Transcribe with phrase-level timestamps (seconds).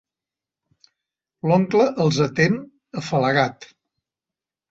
[1.51, 2.57] L'oncle els atén,
[3.01, 3.71] afalagat.